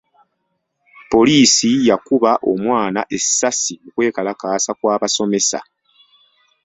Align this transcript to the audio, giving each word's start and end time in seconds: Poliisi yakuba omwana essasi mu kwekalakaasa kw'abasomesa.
Poliisi 1.11 1.69
yakuba 1.89 2.31
omwana 2.51 3.01
essasi 3.17 3.73
mu 3.83 3.89
kwekalakaasa 3.95 4.71
kw'abasomesa. 4.79 5.59